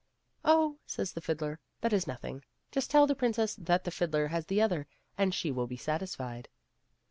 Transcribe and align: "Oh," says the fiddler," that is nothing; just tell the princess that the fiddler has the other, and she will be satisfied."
"Oh," 0.43 0.79
says 0.87 1.13
the 1.13 1.21
fiddler," 1.21 1.59
that 1.81 1.93
is 1.93 2.07
nothing; 2.07 2.41
just 2.71 2.89
tell 2.89 3.05
the 3.05 3.13
princess 3.13 3.53
that 3.53 3.83
the 3.83 3.91
fiddler 3.91 4.29
has 4.29 4.47
the 4.47 4.59
other, 4.59 4.87
and 5.15 5.31
she 5.31 5.51
will 5.51 5.67
be 5.67 5.77
satisfied." 5.77 6.49